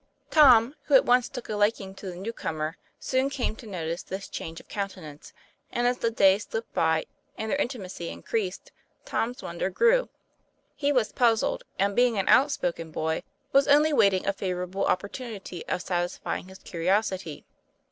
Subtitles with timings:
[0.31, 4.01] Tom, who at once took a liking to the new comer, soon came to notice
[4.01, 5.31] this change of countenance,
[5.71, 7.05] and as the days slipped by
[7.37, 8.71] and their intimacy increased,
[9.05, 10.09] Tom's wonder grew.
[10.75, 15.61] He was puzzled, and, being an outspoken boy, was only waiting a favorable op portunity
[15.67, 17.45] of satisfying his curiosity.